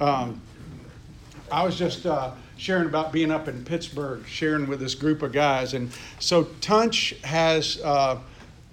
[0.00, 0.40] Um,
[1.52, 5.32] I was just uh, sharing about being up in Pittsburgh, sharing with this group of
[5.32, 5.74] guys.
[5.74, 8.18] And so Tunch has uh,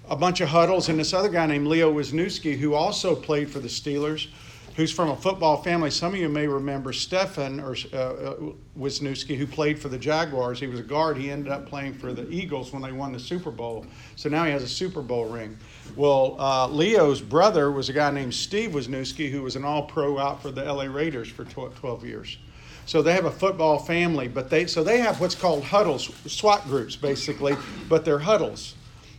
[0.08, 3.60] a bunch of huddles, and this other guy named Leo Wisniewski, who also played for
[3.60, 4.28] the Steelers,
[4.76, 5.90] who's from a football family.
[5.90, 10.58] Some of you may remember Stefen or uh, uh, Wisniewski, who played for the Jaguars.
[10.58, 11.16] He was a guard.
[11.16, 13.84] He ended up playing for the Eagles when they won the Super Bowl.
[14.16, 15.58] So now he has a Super Bowl ring.
[15.96, 20.40] Well, uh, Leo's brother was a guy named Steve Wisniewski, who was an All-Pro out
[20.40, 22.38] for the LA Raiders for 12 years.
[22.86, 26.64] So they have a football family, but they so they have what's called huddles, SWAT
[26.64, 27.56] groups basically,
[27.88, 28.74] but they're huddles.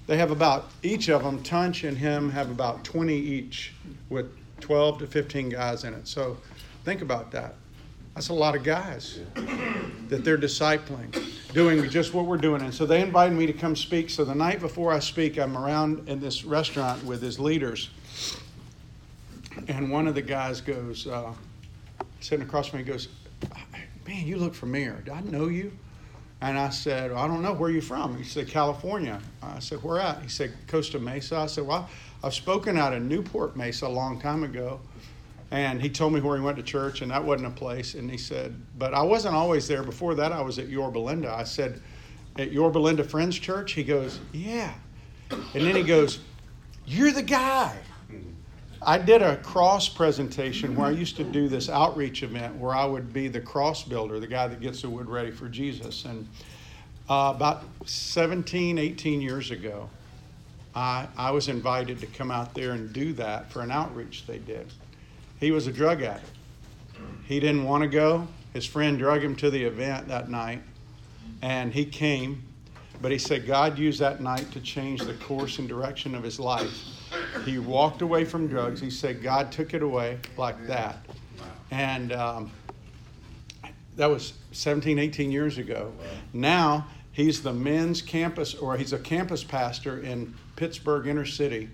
[0.06, 3.74] They have about each of them, Tunch and him have about 20 each
[4.10, 4.30] with
[4.64, 6.08] 12 to 15 guys in it.
[6.08, 6.38] So
[6.86, 7.56] think about that.
[8.16, 9.20] That's a lot of guys
[10.08, 11.14] that they're discipling,
[11.54, 12.62] doing just what we're doing.
[12.62, 14.10] And so they invited me to come speak.
[14.10, 17.90] So the night before I speak, I'm around in this restaurant with his leaders.
[19.68, 21.34] And one of the guys goes, uh,
[22.22, 23.10] sitting across from me, goes,
[24.08, 25.02] Man, you look familiar.
[25.06, 25.72] Do I know you?
[26.42, 27.54] And I said, well, I don't know.
[27.54, 28.18] Where are you from?
[28.18, 29.22] He said, California.
[29.42, 30.22] I said, Where at?
[30.22, 31.38] He said, Costa Mesa.
[31.38, 31.90] I said, Well,
[32.24, 34.80] I've spoken out in Newport Mesa a long time ago.
[35.52, 37.94] And he told me where he went to church, and that wasn't a place.
[37.94, 39.84] And he said, But I wasn't always there.
[39.84, 41.32] Before that, I was at Yorba Linda.
[41.32, 41.80] I said,
[42.40, 43.74] At Yorba Linda Friends Church?
[43.74, 44.74] He goes, Yeah.
[45.30, 46.22] And then he goes,
[46.88, 47.78] You're the guy.
[48.82, 52.86] I did a cross presentation where I used to do this outreach event where I
[52.86, 56.04] would be the cross builder, the guy that gets the wood ready for Jesus.
[56.06, 56.28] And
[57.10, 59.88] uh, about 17, 18 years ago,
[60.76, 64.40] I, I was invited to come out there and do that for an outreach they
[64.40, 64.68] did.
[65.40, 66.26] He was a drug addict.
[67.26, 68.28] He didn't want to go.
[68.54, 70.62] His friend drug him to the event that night,
[71.42, 72.44] and he came.
[73.02, 76.40] But he said God used that night to change the course and direction of his
[76.40, 76.94] life
[77.46, 78.80] he walked away from drugs.
[78.80, 80.98] He said God took it away like that.
[81.72, 82.52] And um,
[83.96, 85.92] that was 17, 18 years ago.
[86.32, 91.70] Now he's the men's campus, or he's a campus pastor in Pittsburgh inner city.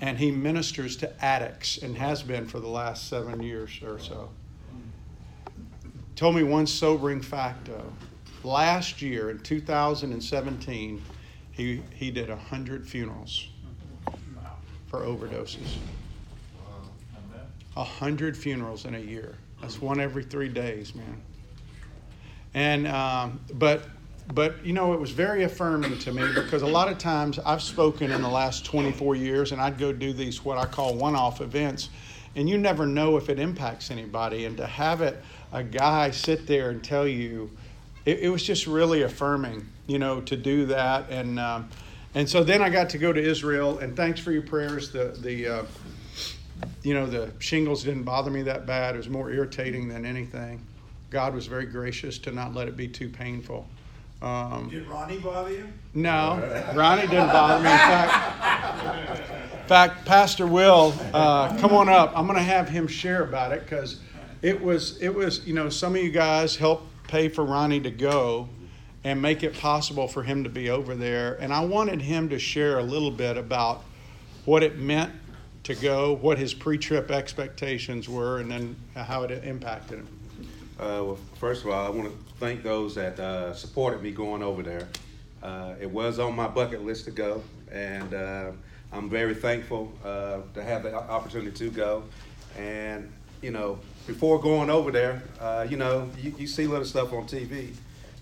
[0.00, 4.30] And he ministers to addicts and has been for the last seven years or so.
[6.14, 7.92] Told me one sobering fact though.
[8.44, 11.02] Last year in 2017,
[11.52, 13.48] he, he did 100 funerals
[14.88, 15.76] for overdoses.
[17.76, 19.36] A hundred funerals in a year.
[19.60, 21.22] That's one every three days, man.
[22.54, 23.84] And um, but
[24.34, 27.62] but you know it was very affirming to me because a lot of times I've
[27.62, 31.40] spoken in the last 24 years, and I'd go do these what I call one-off
[31.40, 31.90] events,
[32.36, 34.44] and you never know if it impacts anybody.
[34.44, 35.22] And to have it
[35.52, 37.50] a guy sit there and tell you,
[38.04, 41.38] it, it was just really affirming, you know, to do that and.
[41.38, 41.68] Um,
[42.14, 44.90] and so then I got to go to Israel, and thanks for your prayers.
[44.90, 45.62] The the uh,
[46.82, 48.94] you know the shingles didn't bother me that bad.
[48.94, 50.64] It was more irritating than anything.
[51.10, 53.66] God was very gracious to not let it be too painful.
[54.20, 55.68] Um, Did Ronnie bother you?
[55.94, 57.70] No, Ronnie didn't bother me.
[57.70, 62.12] In fact, in fact Pastor Will, uh, come on up.
[62.16, 64.00] I'm going to have him share about it because
[64.42, 67.90] it was it was you know some of you guys helped pay for Ronnie to
[67.90, 68.48] go
[69.04, 71.36] and make it possible for him to be over there.
[71.40, 73.84] And I wanted him to share a little bit about
[74.44, 75.12] what it meant
[75.64, 80.08] to go, what his pre trip expectations were, and then how it impacted him.
[80.78, 84.42] Uh, well, first of all, I want to thank those that uh, supported me going
[84.42, 84.88] over there.
[85.42, 88.52] Uh, it was on my bucket list to go, and uh,
[88.92, 92.04] I'm very thankful uh, to have the opportunity to go.
[92.56, 93.12] And,
[93.42, 97.26] you know, before going over there, uh, you know, you, you see little stuff on
[97.26, 97.74] TV,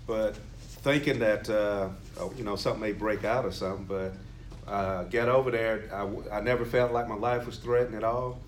[0.05, 0.35] but
[0.81, 1.89] thinking that uh,
[2.19, 5.89] oh, you know something may break out or something, but get over there.
[5.93, 8.39] I, I never felt like my life was threatened at all.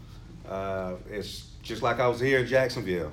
[1.10, 3.12] It's just like I was here in Jacksonville.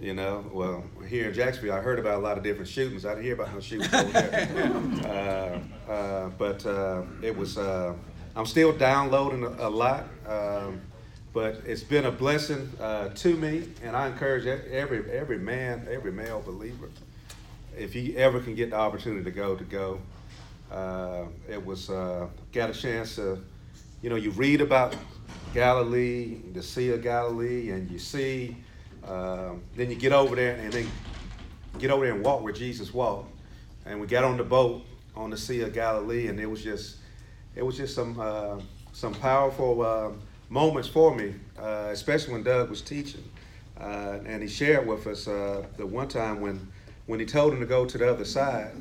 [0.00, 3.04] You know, well, here in Jacksonville, I heard about a lot of different shootings.
[3.04, 5.60] I didn't hear about no shootings over there.
[5.88, 7.94] uh, uh, but uh, it was, uh,
[8.36, 10.04] I'm still downloading a, a lot.
[10.28, 10.80] Um,
[11.32, 16.10] but it's been a blessing uh, to me, and I encourage every every man, every
[16.10, 16.88] male believer
[17.78, 20.00] if he ever can get the opportunity to go, to go.
[20.70, 23.38] Uh, it was uh, got a chance to,
[24.02, 24.94] you know, you read about
[25.54, 28.56] Galilee, the Sea of Galilee, and you see.
[29.08, 30.86] Uh, then you get over there and then
[31.78, 33.34] get over there and walk where Jesus walked.
[33.86, 34.84] And we got on the boat
[35.16, 36.96] on the Sea of Galilee, and it was just,
[37.56, 38.60] it was just some uh,
[38.92, 40.10] some powerful uh,
[40.48, 43.24] moments for me, uh, especially when Doug was teaching,
[43.78, 46.68] and he shared with us the one time when
[47.06, 48.72] when he told him to go to the other side,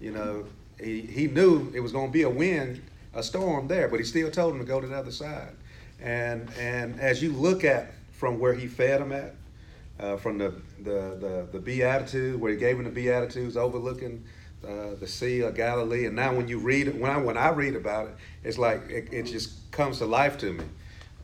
[0.00, 0.44] you know,
[0.80, 2.82] he, he knew it was going to be a wind,
[3.14, 5.52] a storm there, but he still told him to go to the other side.
[6.00, 9.34] And, and as you look at from where he fed him at,
[10.00, 10.52] uh, from the,
[10.82, 14.24] the, the, the Beatitude, where he gave him the Beatitudes overlooking
[14.66, 16.06] uh, the Sea of Galilee.
[16.06, 18.88] And now when you read it, when I, when I read about it, it's like
[18.90, 20.64] it, it just comes to life to me.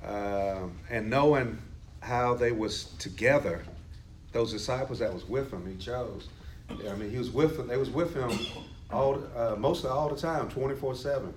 [0.06, 1.56] Um and knowing
[2.00, 3.64] how they was together,
[4.32, 6.28] those disciples that was with him, he chose.
[6.68, 7.68] I mean, he was with them.
[7.68, 8.30] They was with him
[8.90, 11.32] all, uh, most of all the time, twenty four seven,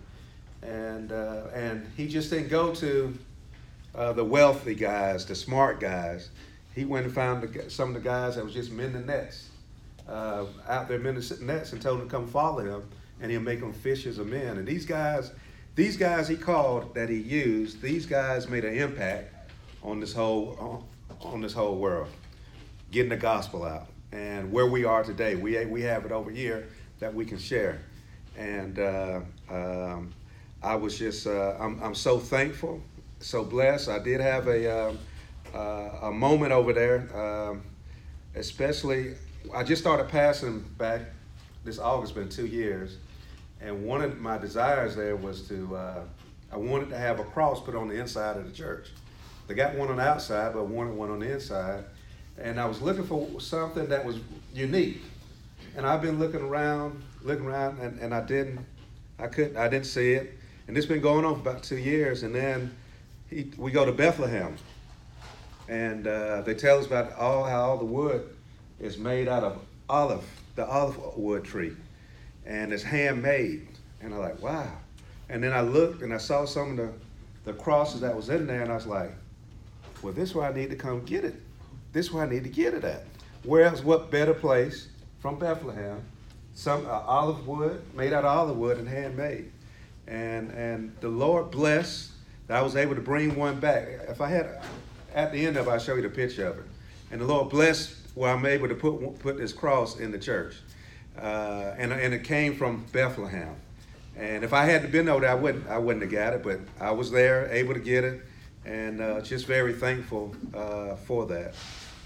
[0.62, 3.18] and uh, and he just didn't go to
[3.96, 6.30] uh, the wealthy guys, the smart guys.
[6.78, 9.50] He went and found the, some of the guys that was just mending nets,
[10.08, 12.88] uh, out there mending nets, and told them to come follow him,
[13.20, 14.60] and he'll make them fishers of men.
[14.60, 15.32] And these guys,
[15.74, 19.34] these guys he called that he used, these guys made an impact
[19.82, 20.86] on this whole
[21.20, 22.10] on, on this whole world,
[22.92, 23.88] getting the gospel out.
[24.12, 26.68] And where we are today, we we have it over here
[27.00, 27.80] that we can share.
[28.38, 30.14] And uh, um,
[30.62, 32.82] I was just, uh, I'm, I'm so thankful,
[33.20, 33.90] so blessed.
[33.90, 35.00] I did have a, um, uh,
[35.54, 37.64] a moment over there, um,
[38.36, 39.16] especially,
[39.54, 41.02] I just started passing back
[41.64, 42.98] this August, been two years.
[43.60, 46.00] And one of my desires there was to, uh,
[46.52, 48.90] I wanted to have a cross put on the inside of the church.
[49.48, 51.86] They got one on the outside, but wanted one on the inside.
[52.38, 54.20] And I was looking for something that was
[54.54, 55.02] unique.
[55.76, 58.60] And I've been looking around, looking around, and, and I didn't,
[59.18, 60.38] I couldn't, I didn't see it.
[60.68, 62.24] And this been going on for about two years.
[62.24, 62.76] And then
[63.30, 64.58] he, we go to Bethlehem,
[65.68, 68.36] and uh, they tell us about all how all the wood
[68.80, 69.60] is made out of
[69.90, 70.26] olive,
[70.56, 71.74] the olive wood tree,
[72.46, 73.68] and it's handmade.
[74.02, 74.72] And I'm like, wow.
[75.30, 76.94] And then I looked and I saw some of the,
[77.46, 79.12] the crosses that was in there, and I was like,
[80.02, 81.36] well, this is where I need to come get it.
[81.92, 83.04] This is where I need to get it at.
[83.44, 83.84] Where else?
[83.84, 84.88] What better place
[85.20, 86.02] from Bethlehem?
[86.54, 89.52] Some uh, olive wood, made out of olive wood and handmade.
[90.08, 92.12] And and the Lord blessed
[92.48, 93.88] that I was able to bring one back.
[94.08, 94.62] If I had,
[95.18, 96.66] at the end of it, I'll show you the picture of it.
[97.10, 100.56] And the Lord blessed where I'm able to put put this cross in the church.
[101.20, 103.56] Uh, and and it came from Bethlehem.
[104.16, 106.44] And if I hadn't been over there, I wouldn't I wouldn't have got it.
[106.44, 108.22] But I was there, able to get it,
[108.64, 111.56] and uh, just very thankful uh, for that.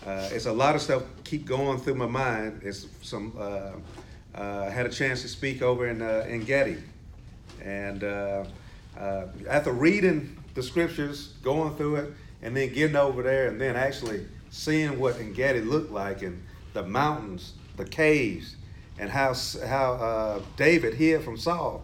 [0.06, 2.62] Uh, it's a lot of stuff keep going through my mind.
[2.64, 3.34] It's some.
[3.38, 3.74] Uh,
[4.34, 6.78] uh, I had a chance to speak over in En Gedi,
[7.62, 8.06] and
[9.50, 14.26] after reading the scriptures, going through it, and then getting over there, and then actually
[14.50, 16.44] seeing what En Gedi looked like, and
[16.74, 18.56] the mountains, the caves,
[19.00, 19.34] and how
[19.68, 21.84] how uh, David hid from Saul.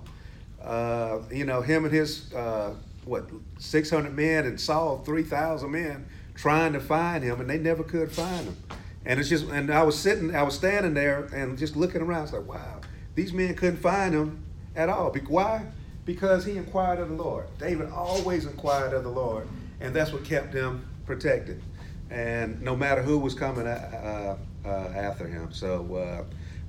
[0.62, 2.74] Uh, you know, him and his uh,
[3.06, 7.58] what six hundred men, and Saul three thousand men trying to find him, and they
[7.58, 8.58] never could find him.
[9.06, 12.24] And it's just, and I was sitting, I was standing there, and just looking around.
[12.26, 12.82] It's like, wow,
[13.16, 14.44] these men couldn't find him
[14.76, 15.12] at all.
[15.28, 15.66] Why?
[16.06, 17.48] Because he inquired of the Lord.
[17.58, 19.48] David always inquired of the Lord,
[19.80, 21.62] and that's what kept him protected.
[22.10, 25.52] And no matter who was coming uh, uh, after him.
[25.52, 26.26] So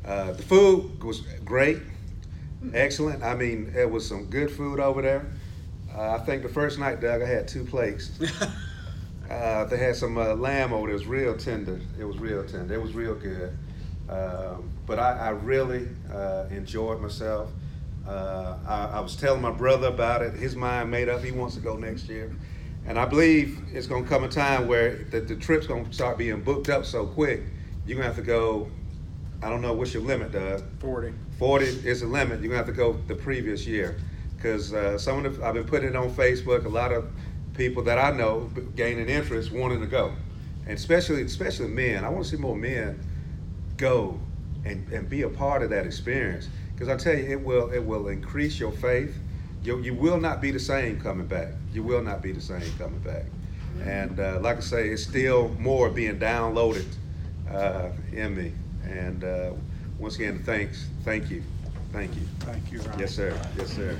[0.06, 1.78] uh, uh, the food was great,
[2.72, 3.22] excellent.
[3.22, 5.26] I mean, it was some good food over there.
[5.94, 8.10] Uh, I think the first night, Doug, I had two plates.
[9.30, 10.92] Uh, they had some uh, lamb over there.
[10.92, 11.80] It was real tender.
[11.98, 12.74] It was real tender.
[12.74, 13.56] It was real good.
[14.08, 17.50] Um, but I, I really uh, enjoyed myself.
[18.06, 20.32] Uh, I, I, was telling my brother about it.
[20.32, 21.22] His mind made up.
[21.22, 22.34] He wants to go next year.
[22.88, 25.92] And I believe it's going to come a time where the, the trip's going to
[25.92, 27.42] start being booked up so quick,
[27.86, 28.70] you're going to have to go.
[29.42, 30.62] I don't know what's your limit, Doug.
[30.80, 31.12] 40.
[31.38, 32.40] 40 is the limit.
[32.40, 34.00] You're going to have to go the previous year.
[34.34, 36.64] Because uh, some of the, I've been putting it on Facebook.
[36.64, 37.08] A lot of
[37.54, 40.14] people that I know gaining interest, wanting to go,
[40.64, 42.04] and especially especially men.
[42.04, 43.04] I want to see more men
[43.76, 44.18] go
[44.64, 47.84] and, and be a part of that experience because I tell you, it will it
[47.84, 49.18] will increase your faith.
[49.68, 51.48] You, you will not be the same coming back.
[51.74, 53.24] You will not be the same coming back.
[53.84, 56.86] And uh, like I say, it's still more being downloaded
[57.52, 58.52] uh, in me.
[58.84, 59.52] And uh,
[59.98, 61.42] once again, thanks, thank you,
[61.92, 62.22] thank you.
[62.40, 62.98] Thank you, Ron.
[62.98, 63.38] Yes, sir.
[63.58, 63.98] Yes, sir.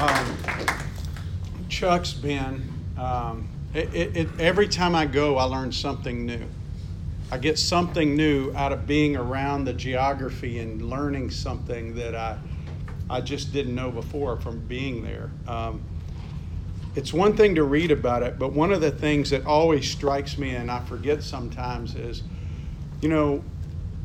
[0.00, 0.36] Um,
[1.68, 6.44] Chuck's been, um, it, it, it, every time I go, I learn something new.
[7.30, 12.38] I get something new out of being around the geography and learning something that I,
[13.08, 15.30] I just didn't know before from being there.
[15.46, 15.82] Um,
[16.94, 20.38] it's one thing to read about it, but one of the things that always strikes
[20.38, 22.22] me and I forget sometimes is,
[23.00, 23.42] you know,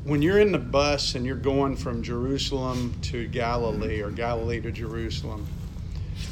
[0.03, 4.71] when you're in the bus and you're going from Jerusalem to Galilee or Galilee to
[4.71, 5.45] Jerusalem,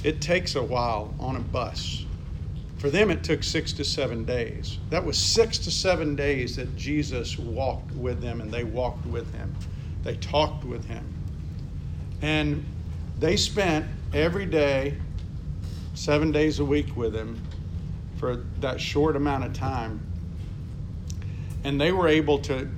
[0.04, 2.06] it takes a while on a bus.
[2.78, 4.78] For them, it took six to seven days.
[4.92, 9.34] That was six to seven days that Jesus walked with them and they walked with
[9.34, 9.56] him.
[10.04, 11.06] They talked with him.
[12.22, 12.66] And
[13.20, 14.96] they spent every day,
[15.96, 17.42] seven days a week with him.
[18.18, 20.02] for that short amount of time.
[21.64, 22.70] And they were able to,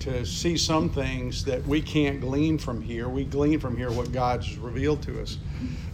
[0.00, 3.08] to see some things that we can't glean from here.
[3.08, 5.38] We glean from here what God's revealed to us.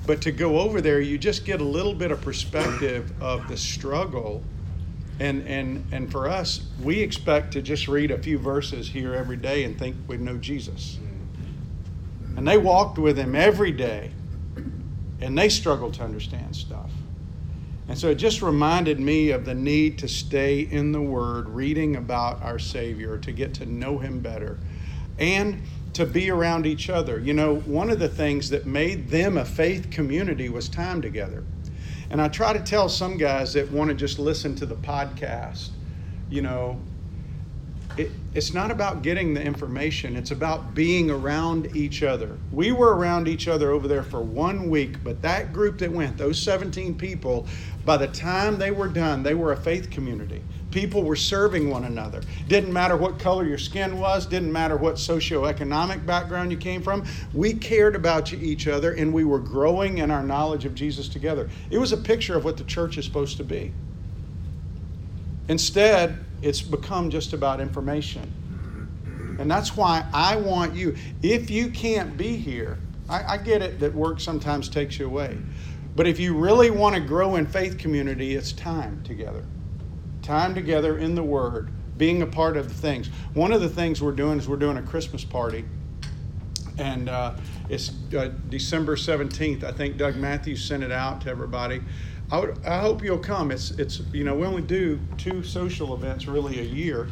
[0.07, 3.57] But to go over there, you just get a little bit of perspective of the
[3.57, 4.43] struggle.
[5.21, 9.37] And, and, and for us, we expect to just read a few verses here every
[9.37, 10.99] day and think we know Jesus.
[12.37, 14.11] And they walked with him every day,
[15.21, 16.91] and they struggled to understand stuff.
[17.87, 21.97] And so it just reminded me of the need to stay in the Word, reading
[21.97, 24.59] about our Savior, to get to know Him better,
[25.19, 25.63] and
[25.95, 27.19] to be around each other.
[27.19, 31.45] You know, one of the things that made them a faith community was time together.
[32.11, 35.71] And I try to tell some guys that want to just listen to the podcast,
[36.29, 36.81] you know,
[37.97, 42.37] it, it's not about getting the information, it's about being around each other.
[42.53, 46.19] We were around each other over there for one week, but that group that went,
[46.19, 47.47] those 17 people,
[47.85, 50.43] by the time they were done, they were a faith community.
[50.75, 52.21] People were serving one another.
[52.49, 57.05] Didn't matter what color your skin was, didn't matter what socioeconomic background you came from.
[57.33, 61.49] We cared about each other and we were growing in our knowledge of Jesus together.
[61.71, 63.73] It was a picture of what the church is supposed to be.
[65.47, 69.37] Instead, it's become just about information.
[69.39, 72.79] And that's why I want you, if you can't be here,
[73.09, 75.39] I, I, get it that work sometimes takes you away.
[75.95, 79.45] But if you really want to grow in faith community, it's time together.
[80.25, 83.09] Time together in the Word, being a part of the things.
[83.35, 85.67] One of the things we're doing is we're doing a Christmas party.
[86.79, 87.35] And uh,
[87.69, 89.63] it's uh, December 17th.
[89.65, 91.83] I think Doug Matthews sent it out to everybody.
[92.33, 93.51] I, would, I hope you'll come.
[93.51, 97.09] It's, it's, you know, we only do two social events really a year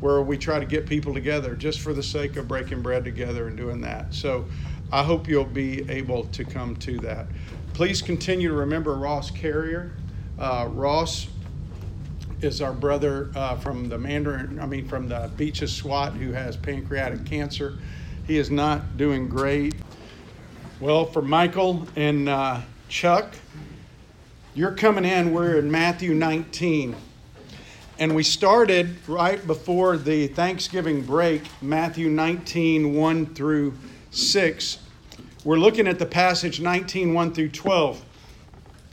[0.00, 3.48] where we try to get people together just for the sake of breaking bread together
[3.48, 4.14] and doing that.
[4.14, 4.46] So
[4.90, 7.26] I hope you'll be able to come to that.
[7.74, 9.92] Please continue to remember Ross Carrier.
[10.38, 11.28] Uh, Ross
[12.46, 16.56] is our brother uh, from the Mandarin, I mean, from the Beaches SWAT who has
[16.56, 17.76] pancreatic cancer.
[18.28, 19.74] He is not doing great.
[20.78, 23.34] Well, for Michael and uh, Chuck,
[24.54, 26.94] you're coming in, we're in Matthew 19.
[27.98, 33.74] And we started right before the Thanksgiving break, Matthew 19, 1 through
[34.12, 34.78] 6.
[35.42, 38.04] We're looking at the passage 19, 1 through 12.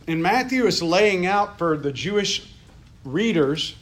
[0.07, 2.52] And Matthew is laying out for the Jewish
[3.05, 3.75] readers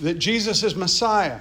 [0.00, 1.40] that Jesus is Messiah.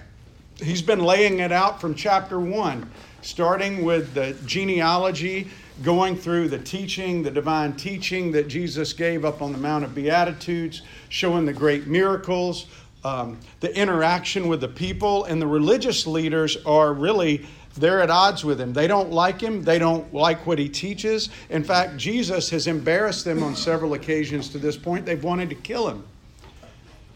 [0.58, 2.90] He's been laying it out from chapter 1,
[3.22, 5.50] starting with the genealogy
[5.84, 9.94] going through the teaching, the divine teaching that Jesus gave up on the Mount of
[9.94, 12.66] Beatitudes, showing the great miracles,
[13.04, 18.44] um, the interaction with the people, and the religious leaders are really they're at odds
[18.44, 18.74] with him.
[18.74, 19.64] They don't like him.
[19.64, 21.30] They don't like what he teaches.
[21.52, 25.06] In fact, Jesus has embarrassed them on several occasions to this point.
[25.06, 26.04] They've wanted to kill him.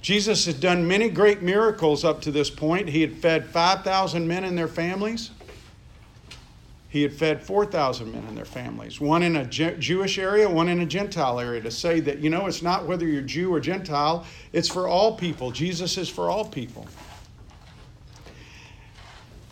[0.02, 2.90] Jesus had done many great miracles up to this point.
[2.90, 5.32] He had fed 5,000 men and their families
[6.92, 10.82] he had fed 4,000 men and their families, one in a Jewish area, one in
[10.82, 14.26] a Gentile area, to say that, you know, it's not whether you're Jew or Gentile,
[14.52, 15.52] it's for all people.
[15.52, 16.86] Jesus is for all people.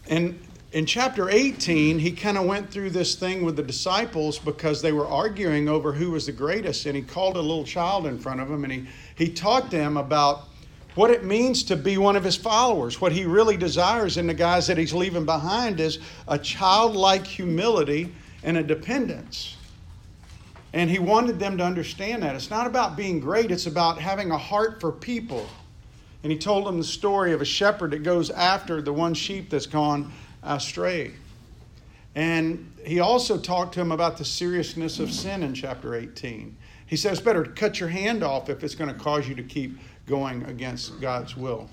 [0.10, 0.38] And
[0.72, 4.92] in chapter 18, he kind of went through this thing with the disciples because they
[4.92, 6.86] were arguing over who was the greatest.
[6.86, 9.98] And he called a little child in front of them and he, he taught them
[9.98, 10.44] about
[10.94, 13.02] what it means to be one of his followers.
[13.02, 18.14] What he really desires in the guys that he's leaving behind is a childlike humility
[18.44, 19.56] and a dependence.
[20.74, 22.36] And he wanted them to understand that.
[22.36, 25.48] It's not about being great, it's about having a heart for people.
[26.24, 29.50] And he told them the story of a shepherd that goes after the one sheep
[29.50, 30.12] that's gone
[30.44, 31.14] astray.
[32.16, 36.58] And he also talked to him about the seriousness of sin in chapter 18.
[36.88, 39.78] He says, better cut your hand off if it's going to cause you to keep
[40.08, 41.70] going against God's will.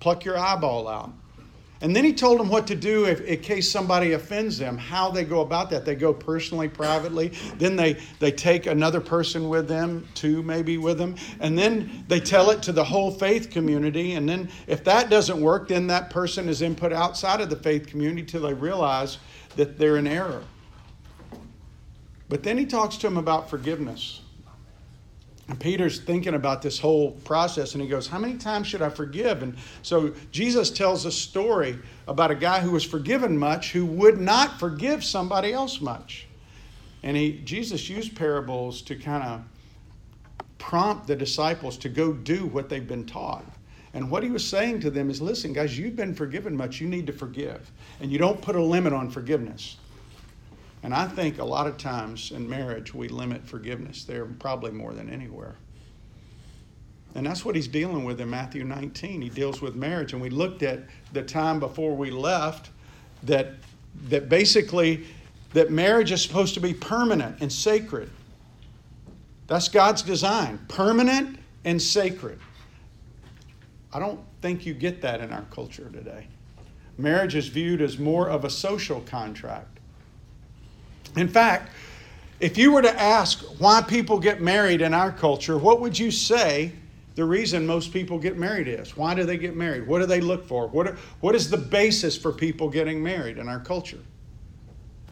[0.00, 1.12] Pluck your eyeball out.
[1.80, 5.10] And then he told them what to do if, in case somebody offends them, how
[5.10, 5.84] they go about that.
[5.84, 7.28] They go personally, privately.
[7.56, 11.14] Then they, they take another person with them, two maybe with them.
[11.38, 14.14] And then they tell it to the whole faith community.
[14.14, 17.86] And then if that doesn't work, then that person is input outside of the faith
[17.86, 19.18] community till they realize
[19.54, 20.42] that they're in error.
[22.28, 24.20] But then he talks to them about forgiveness.
[25.48, 28.90] And Peter's thinking about this whole process and he goes, How many times should I
[28.90, 29.42] forgive?
[29.42, 34.20] And so Jesus tells a story about a guy who was forgiven much who would
[34.20, 36.26] not forgive somebody else much.
[37.02, 39.42] And he, Jesus used parables to kind of
[40.58, 43.44] prompt the disciples to go do what they've been taught.
[43.94, 46.78] And what he was saying to them is listen, guys, you've been forgiven much.
[46.78, 47.70] You need to forgive.
[48.00, 49.78] And you don't put a limit on forgiveness.
[50.82, 54.92] And I think a lot of times in marriage we limit forgiveness there, probably more
[54.92, 55.56] than anywhere.
[57.14, 59.22] And that's what he's dealing with in Matthew 19.
[59.22, 60.12] He deals with marriage.
[60.12, 60.80] And we looked at
[61.12, 62.70] the time before we left
[63.24, 63.54] that,
[64.08, 65.04] that basically
[65.52, 68.10] that marriage is supposed to be permanent and sacred.
[69.46, 72.38] That's God's design, permanent and sacred.
[73.92, 76.26] I don't think you get that in our culture today.
[76.98, 79.77] Marriage is viewed as more of a social contract.
[81.16, 81.72] In fact,
[82.40, 86.10] if you were to ask why people get married in our culture, what would you
[86.10, 86.72] say
[87.16, 88.96] the reason most people get married is?
[88.96, 89.88] Why do they get married?
[89.88, 90.68] What do they look for?
[90.68, 93.98] What, are, what is the basis for people getting married in our culture?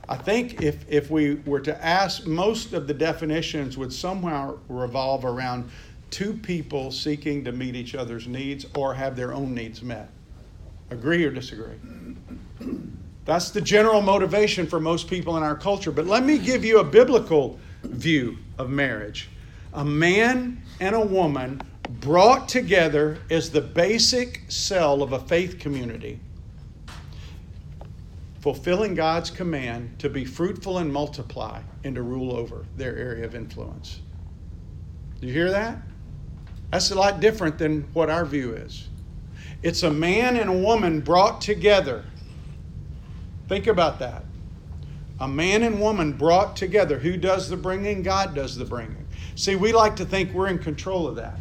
[0.08, 5.24] I think if, if we were to ask, most of the definitions would somehow revolve
[5.24, 5.68] around
[6.10, 10.08] two people seeking to meet each other's needs or have their own needs met.
[10.90, 11.74] Agree or disagree?
[13.26, 15.90] That's the general motivation for most people in our culture.
[15.90, 19.28] But let me give you a biblical view of marriage.
[19.74, 21.60] A man and a woman
[22.00, 26.20] brought together is the basic cell of a faith community,
[28.40, 33.34] fulfilling God's command to be fruitful and multiply and to rule over their area of
[33.34, 34.00] influence.
[35.20, 35.78] Do you hear that?
[36.70, 38.88] That's a lot different than what our view is.
[39.62, 42.04] It's a man and a woman brought together.
[43.48, 44.24] Think about that.
[45.20, 46.98] A man and woman brought together.
[46.98, 48.02] Who does the bringing?
[48.02, 49.06] God does the bringing.
[49.34, 51.38] See, we like to think we're in control of that.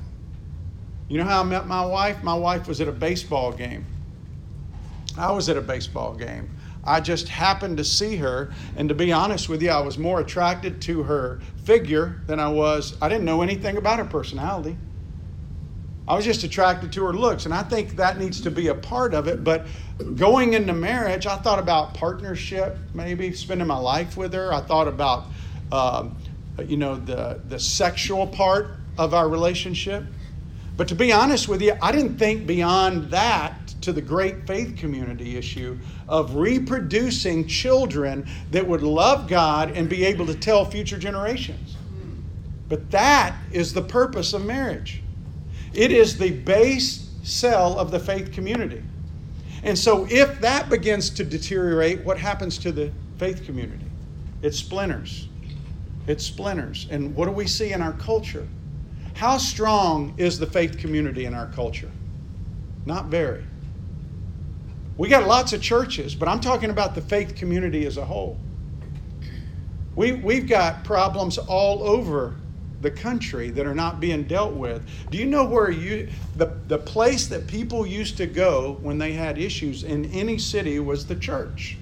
[1.08, 2.24] You know how I met my wife?
[2.24, 3.86] My wife was at a baseball game.
[5.18, 6.50] I was at a baseball game.
[6.84, 10.20] I just happened to see her, and to be honest with you, I was more
[10.20, 12.96] attracted to her figure than I was.
[13.02, 14.78] I didn't know anything about her personality.
[16.08, 18.76] I was just attracted to her looks, and I think that needs to be a
[18.76, 19.44] part of it.
[19.44, 19.66] But
[20.16, 24.54] going into marriage, I thought about partnership, maybe spending my life with her.
[24.54, 25.32] I thought about,
[25.72, 26.16] um,
[26.64, 30.06] you know, the the sexual part of our relationship.
[30.78, 34.76] But to be honest with you, I didn't think beyond that to the great faith
[34.76, 40.98] community issue of reproducing children that would love God and be able to tell future
[40.98, 41.78] generations.
[42.68, 45.02] But that is the purpose of marriage.
[45.76, 48.82] It is the base cell of the faith community.
[49.64, 53.86] And so, if that begins to deteriorate, what happens to the faith community?
[54.42, 55.28] It splinters.
[56.08, 56.88] It splinters.
[56.92, 58.48] And what do we see in our culture?
[59.16, 61.90] How strong is the faith community in our culture?
[62.86, 63.44] Not very.
[64.98, 68.40] We got lots of churches, but I'm talking about the faith community as a whole.
[69.96, 72.36] We, we've got problems all over
[72.86, 74.88] the country that are not being dealt with.
[75.10, 79.14] Do you know where you the, the place that people used to go when they
[79.14, 81.78] had issues in any city was the church?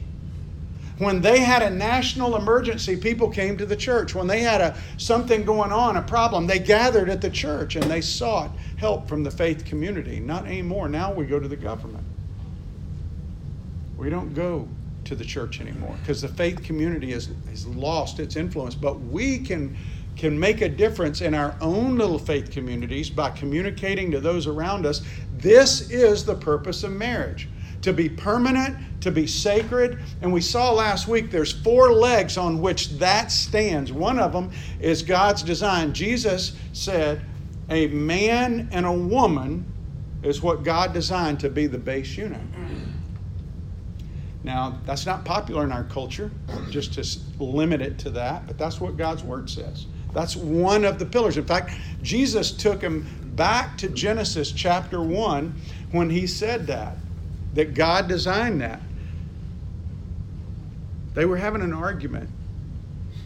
[0.99, 4.15] When they had a national emergency, people came to the church.
[4.15, 7.83] When they had a something going on, a problem, they gathered at the church and
[7.91, 10.21] they sought help from the faith community.
[10.21, 10.87] Not anymore.
[10.87, 12.05] Now we go to the government.
[13.97, 14.69] We don't go
[15.03, 18.75] to the church anymore because the faith community has, has lost its influence.
[18.75, 19.75] But we can
[20.15, 24.85] can make a difference in our own little faith communities by communicating to those around
[24.85, 25.01] us.
[25.31, 27.49] This is the purpose of marriage
[27.83, 29.99] to be permanent, to be sacred.
[30.21, 33.91] And we saw last week there's four legs on which that stands.
[33.91, 35.93] One of them is God's design.
[35.93, 37.21] Jesus said,
[37.69, 39.65] A man and a woman
[40.23, 42.41] is what God designed to be the base unit.
[44.45, 46.31] Now, that's not popular in our culture,
[46.69, 49.87] just to limit it to that, but that's what God's word says.
[50.13, 51.37] That's one of the pillars.
[51.37, 55.53] In fact, Jesus took him back to Genesis chapter 1
[55.91, 56.97] when he said that,
[57.55, 58.81] that God designed that.
[61.13, 62.29] They were having an argument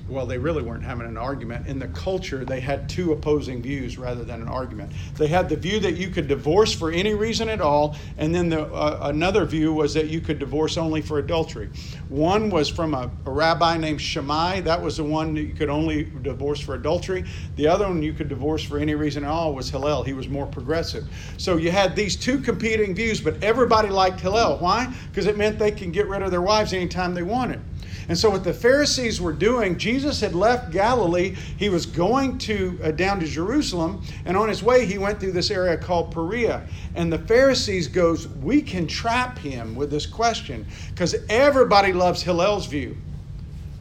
[0.10, 1.68] well, they really weren't having an argument.
[1.68, 4.92] In the culture, they had two opposing views rather than an argument.
[5.16, 8.50] They had the view that you could divorce for any reason at all, and then
[8.50, 11.70] the, uh, another view was that you could divorce only for adultery.
[12.10, 14.62] One was from a, a rabbi named Shammai.
[14.62, 17.26] That was the one that you could only divorce for adultery.
[17.56, 20.04] The other one you could divorce for any reason at all was Hillel.
[20.04, 21.08] He was more progressive.
[21.38, 24.58] So you had these two competing views, but everybody liked Hillel.
[24.60, 24.94] Why?
[25.10, 27.62] Because it meant they can get rid of their wives anytime they wanted.
[28.10, 31.36] And so, what the Pharisees were doing, Jesus had left Galilee.
[31.58, 35.34] He was going to uh, down to Jerusalem, and on his way, he went through
[35.34, 36.64] this area called Perea.
[36.96, 42.68] And the Pharisees goes, "We can trap him with this question because everybody loves Hillel's
[42.68, 42.98] view,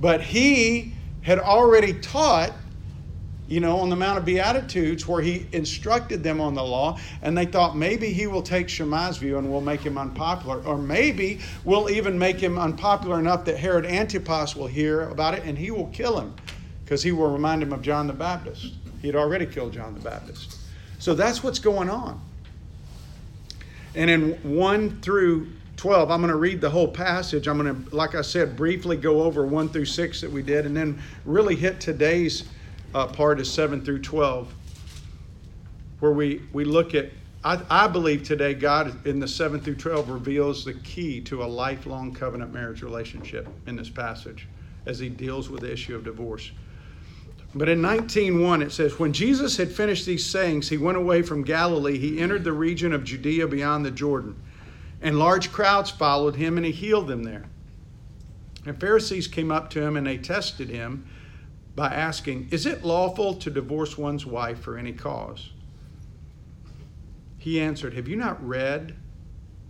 [0.00, 2.52] but he had already taught."
[3.48, 7.36] You know, on the Mount of Beatitudes where he instructed them on the law, and
[7.36, 11.40] they thought maybe he will take Shammai's view and we'll make him unpopular, or maybe
[11.64, 15.70] we'll even make him unpopular enough that Herod Antipas will hear about it and he
[15.70, 16.34] will kill him
[16.84, 18.74] because he will remind him of John the Baptist.
[19.00, 20.58] He had already killed John the Baptist.
[20.98, 22.20] So that's what's going on.
[23.94, 27.46] And in 1 through 12, I'm going to read the whole passage.
[27.48, 30.66] I'm going to, like I said, briefly go over 1 through 6 that we did,
[30.66, 32.44] and then really hit today's
[32.96, 34.50] uh, part is 7 through 12,
[36.00, 37.10] where we, we look at,
[37.44, 41.46] I, I believe today God in the 7 through 12 reveals the key to a
[41.46, 44.48] lifelong covenant marriage relationship in this passage
[44.86, 46.52] as he deals with the issue of divorce.
[47.54, 51.42] But in 19:1 it says when Jesus had finished these sayings he went away from
[51.42, 54.36] Galilee he entered the region of Judea beyond the Jordan
[55.00, 57.44] and large crowds followed him and he healed them there.
[58.66, 61.06] And Pharisees came up to him and they tested him
[61.76, 65.50] by asking, "Is it lawful to divorce one's wife for any cause?"
[67.38, 68.94] He answered, "Have you not read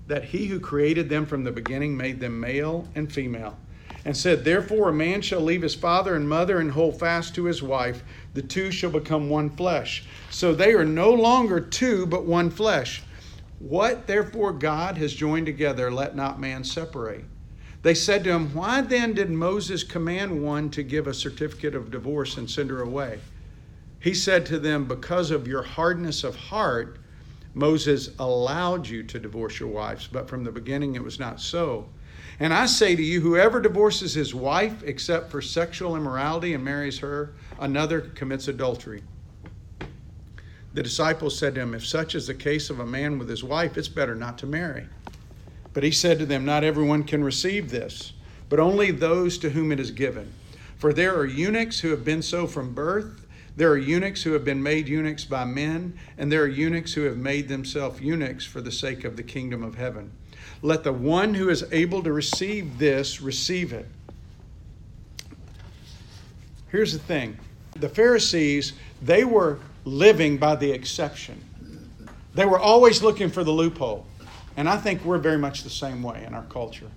[0.06, 3.58] that he who created them from the beginning made them male and female?"
[4.06, 7.46] and said, Therefore a man shall leave his father and mother and hold fast to
[7.46, 8.04] his wife.
[8.34, 10.04] The two shall become one flesh.
[10.30, 13.02] So they are no longer two, but one flesh.
[13.58, 17.24] What therefore God has joined together, let not man separate.
[17.86, 21.92] They said to him, Why then did Moses command one to give a certificate of
[21.92, 23.20] divorce and send her away?
[24.00, 26.98] He said to them, Because of your hardness of heart,
[27.54, 31.88] Moses allowed you to divorce your wives, but from the beginning it was not so.
[32.40, 36.98] And I say to you, whoever divorces his wife except for sexual immorality and marries
[36.98, 39.04] her, another commits adultery.
[40.74, 43.44] The disciples said to him, If such is the case of a man with his
[43.44, 44.88] wife, it's better not to marry.
[45.76, 48.14] But he said to them, Not everyone can receive this,
[48.48, 50.32] but only those to whom it is given.
[50.78, 54.42] For there are eunuchs who have been so from birth, there are eunuchs who have
[54.42, 58.62] been made eunuchs by men, and there are eunuchs who have made themselves eunuchs for
[58.62, 60.10] the sake of the kingdom of heaven.
[60.62, 63.86] Let the one who is able to receive this receive it.
[66.70, 67.36] Here's the thing
[67.74, 71.38] the Pharisees, they were living by the exception,
[72.34, 74.06] they were always looking for the loophole.
[74.56, 76.90] And I think we're very much the same way in our culture.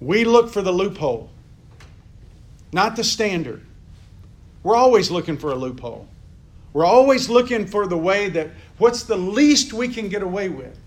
[0.00, 1.30] We look for the loophole,
[2.72, 3.62] not the standard.
[4.64, 6.08] We're always looking for a loophole.
[6.72, 10.78] We're always looking for the way that what's the least we can get away with.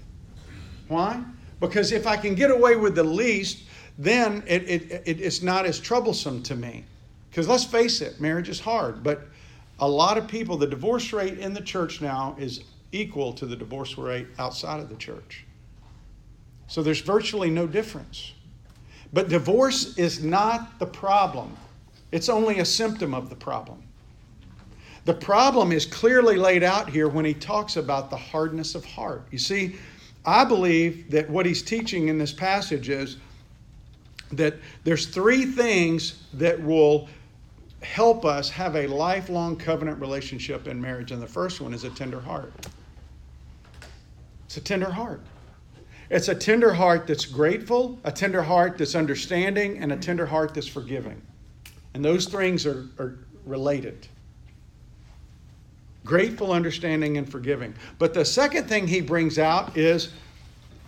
[0.89, 1.23] Why?
[1.61, 3.63] Because if I can get away with the least,
[3.97, 6.83] then it, it, it, it's not as troublesome to me.
[7.29, 9.03] Because let's face it, marriage is hard.
[9.03, 9.27] But
[9.79, 13.55] a lot of people, the divorce rate in the church now is equal to the
[13.55, 15.44] divorce rate outside of the church.
[16.67, 18.33] So there's virtually no difference.
[19.13, 21.55] But divorce is not the problem,
[22.11, 23.81] it's only a symptom of the problem.
[25.05, 29.27] The problem is clearly laid out here when he talks about the hardness of heart.
[29.29, 29.75] You see,
[30.25, 33.17] I believe that what he's teaching in this passage is
[34.31, 37.07] that there's three things that will
[37.81, 41.11] help us have a lifelong covenant relationship in marriage.
[41.11, 42.51] And the first one is a tender heart.
[44.45, 45.21] It's a tender heart.
[46.09, 50.53] It's a tender heart that's grateful, a tender heart that's understanding, and a tender heart
[50.53, 51.21] that's forgiving.
[51.93, 54.07] And those things are, are related
[56.05, 57.73] grateful, understanding, and forgiving.
[57.97, 60.13] But the second thing he brings out is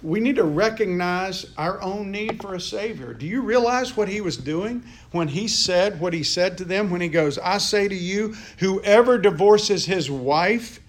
[0.04, 3.14] we need to recognize our own need for a Savior.
[3.14, 6.92] Do you realize what he was doing when he said what he said to them?
[6.92, 10.80] When he goes, I say to you, whoever divorces his wife,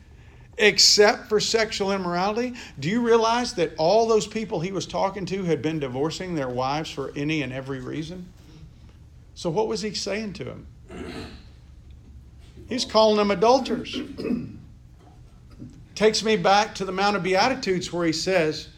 [0.59, 2.55] except for sexual immorality.
[2.79, 6.49] Do you realize that all those people he was talking to had been divorcing their
[6.49, 8.27] wives for any and every reason?
[9.35, 10.67] So, what was he saying to them?
[12.69, 13.97] He's calling them adulterers.
[15.95, 18.69] Takes me back to the Mount of Beatitudes where he says,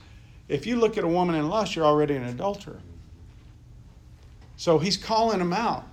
[0.48, 2.80] if you look at a woman in lust, you're already an adulterer.
[4.56, 5.86] So he's calling them out.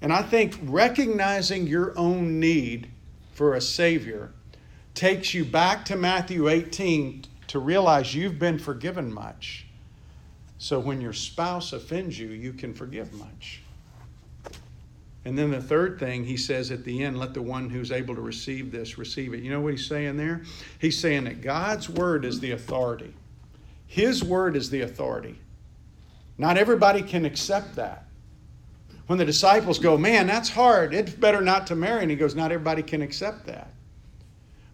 [0.00, 2.88] And I think recognizing your own need
[3.32, 4.32] for a Savior
[4.94, 9.66] takes you back to Matthew 18 to realize you've been forgiven much.
[10.58, 13.60] So when your spouse offends you, you can forgive much.
[15.24, 18.14] And then the third thing he says at the end, let the one who's able
[18.14, 19.40] to receive this receive it.
[19.40, 20.42] You know what he's saying there?
[20.78, 23.14] He's saying that God's word is the authority.
[23.86, 25.38] His word is the authority.
[26.36, 28.04] Not everybody can accept that.
[29.06, 30.94] When the disciples go, man, that's hard.
[30.94, 32.02] It's better not to marry.
[32.02, 33.70] And he goes, not everybody can accept that.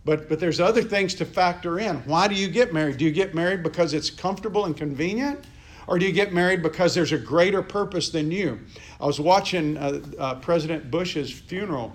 [0.05, 1.97] But, but there's other things to factor in.
[2.07, 2.97] Why do you get married?
[2.97, 5.45] Do you get married because it's comfortable and convenient?
[5.87, 8.61] Or do you get married because there's a greater purpose than you?
[9.01, 11.95] I was watching uh, uh, President Bush's funeral.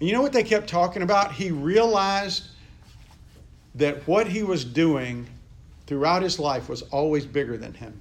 [0.00, 1.32] And you know what they kept talking about?
[1.32, 2.48] He realized
[3.74, 5.26] that what he was doing
[5.86, 8.00] throughout his life was always bigger than him.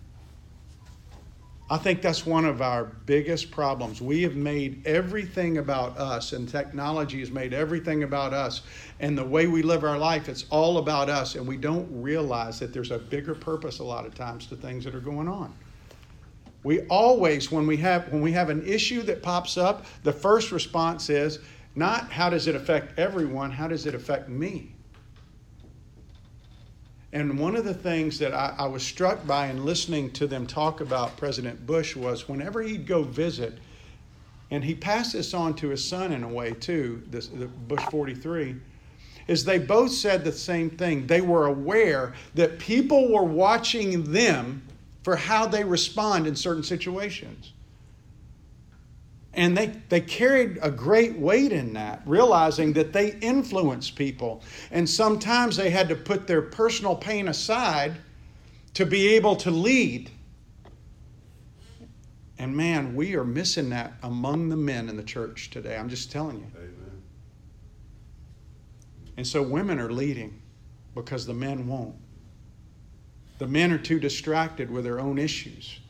[1.72, 4.02] I think that's one of our biggest problems.
[4.02, 8.64] We have made everything about us, and technology has made everything about us.
[9.00, 12.60] And the way we live our life, it's all about us, and we don't realize
[12.60, 15.54] that there's a bigger purpose a lot of times to things that are going on.
[16.64, 20.52] We always, when we have when we have an issue that pops up, the first
[20.52, 21.40] response is
[21.74, 24.76] not how does it affect everyone, how does it affect me?
[27.14, 30.48] And one of the things that I, I, was struck by in listening to them
[30.48, 33.58] talk about President Bush was whenever he'd go visit,
[34.50, 37.84] and he passed this on to his son in a way too, this, the Bush
[37.92, 38.56] 43,
[39.28, 41.06] is they both said the same thing.
[41.06, 44.64] They were aware that people were watching them
[45.04, 47.52] for how they respond in certain situations.
[49.34, 54.44] And they, they carried a great weight in that, realizing that they influence people.
[54.72, 57.94] And sometimes they had to put their personal pain aside
[58.74, 60.10] to be able to lead.
[62.38, 65.78] And man, we are missing that among the men in the church today.
[65.78, 66.48] I'm just telling you.
[66.58, 67.02] Amen.
[69.16, 70.42] And so women are leading
[70.96, 71.96] because the men won't.
[73.38, 75.81] The men are too distracted with their own issues.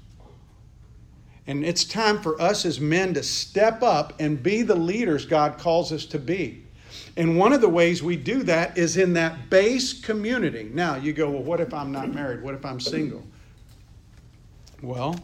[1.48, 5.58] And it's time for us as men to step up and be the leaders God
[5.58, 6.64] calls us to be.
[7.18, 10.70] And one of the ways we do that is in that base community.
[10.74, 12.42] Now, you go, well, what if I'm not married?
[12.42, 13.24] What if I'm single?
[14.82, 15.16] Well,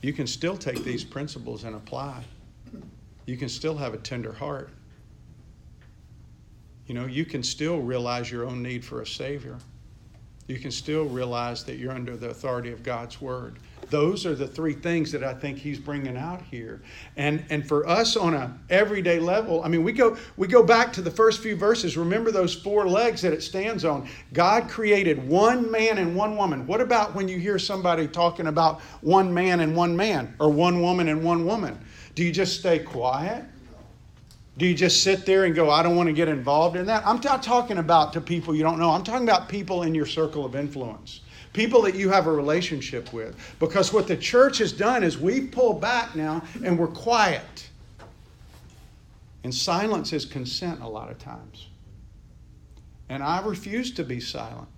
[0.00, 2.22] you can still take these principles and apply.
[3.26, 4.70] You can still have a tender heart.
[6.86, 9.58] You know, you can still realize your own need for a Savior
[10.46, 13.58] you can still realize that you're under the authority of God's word.
[13.90, 16.82] Those are the three things that I think he's bringing out here.
[17.16, 20.92] And and for us on a everyday level, I mean we go we go back
[20.94, 21.96] to the first few verses.
[21.96, 24.08] Remember those four legs that it stands on.
[24.32, 26.66] God created one man and one woman.
[26.66, 30.80] What about when you hear somebody talking about one man and one man or one
[30.80, 31.78] woman and one woman?
[32.14, 33.44] Do you just stay quiet?
[34.56, 37.04] Do you just sit there and go, I don't want to get involved in that?
[37.04, 38.90] I'm not talking about to people you don't know.
[38.90, 43.12] I'm talking about people in your circle of influence, people that you have a relationship
[43.12, 43.36] with.
[43.58, 47.68] Because what the church has done is we've pulled back now and we're quiet.
[49.42, 51.66] And silence is consent a lot of times.
[53.08, 54.68] And I refuse to be silent.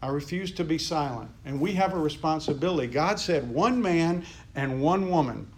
[0.00, 1.30] I refuse to be silent.
[1.44, 2.88] And we have a responsibility.
[2.88, 4.24] God said one man
[4.56, 5.51] and one woman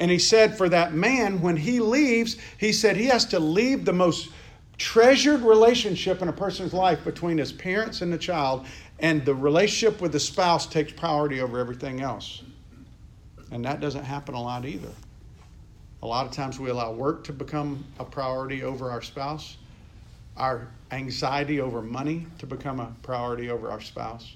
[0.00, 3.84] and he said, for that man, when he leaves, he said he has to leave
[3.84, 4.30] the most
[4.78, 8.66] treasured relationship in a person's life between his parents and the child,
[9.00, 12.42] and the relationship with the spouse takes priority over everything else.
[13.50, 14.88] And that doesn't happen a lot either.
[16.02, 19.58] A lot of times we allow work to become a priority over our spouse,
[20.38, 24.34] our anxiety over money to become a priority over our spouse.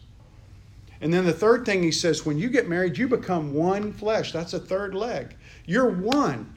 [1.04, 4.32] And then the third thing he says, when you get married, you become one flesh.
[4.32, 5.36] That's a third leg.
[5.66, 6.54] You're one.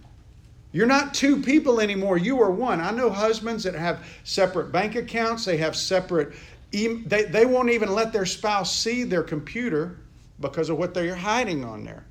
[0.71, 2.17] You're not two people anymore.
[2.17, 2.79] You are one.
[2.79, 6.33] I know husbands that have separate bank accounts, they have separate,
[6.71, 9.97] they, they won't even let their spouse see their computer
[10.39, 12.05] because of what they're hiding on there.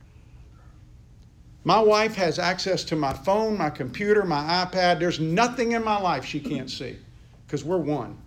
[1.64, 5.00] My wife has access to my phone, my computer, my iPad.
[5.00, 6.98] There's nothing in my life she can't see
[7.46, 8.18] because we're one.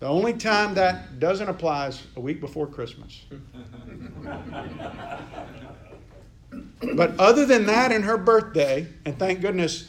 [0.00, 3.24] The only time that doesn't apply is a week before Christmas.
[6.94, 9.88] But other than that and her birthday, and thank goodness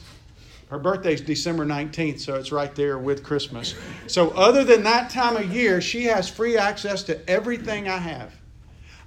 [0.70, 3.76] her birthday is December 19th, so it's right there with Christmas.
[4.08, 8.34] So, other than that time of year, she has free access to everything I have.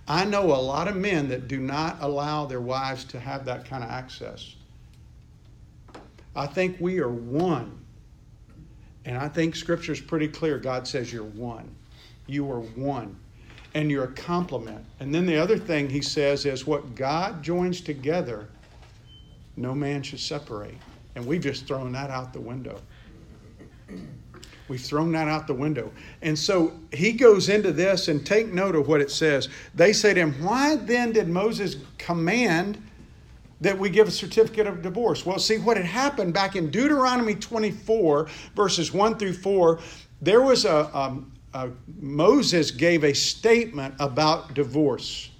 [0.07, 3.65] I know a lot of men that do not allow their wives to have that
[3.65, 4.57] kind of access.
[6.37, 7.84] I think we are one.
[9.05, 10.59] And I think Scripture is pretty clear.
[10.59, 11.75] God says you're one.
[12.27, 13.17] You are one
[13.75, 14.85] and you're a complement.
[15.01, 18.49] And then the other thing he says is what God joins together,
[19.57, 20.79] no man should separate.
[21.17, 22.81] And we've just thrown that out the window.
[24.69, 25.93] We've thrown that out the window.
[26.23, 29.49] And so he goes into this and take note of what it says.
[29.75, 32.83] They say to him, Why then did Moses command
[33.65, 35.25] that we give a certificate of divorce?
[35.25, 39.81] Well, see, what had happened back in Deuteronomy 24, verses 1 through 4,
[40.21, 45.31] there was a, um, uh, Moses gave a statement about divorce.